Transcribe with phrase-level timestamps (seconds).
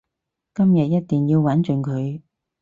[0.55, 2.23] 今日一定要玩盡佢